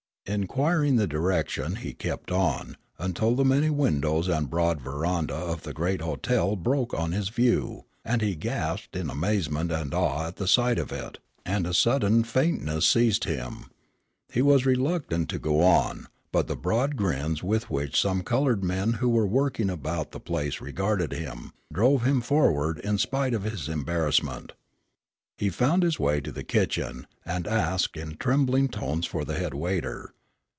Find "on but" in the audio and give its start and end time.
15.61-16.47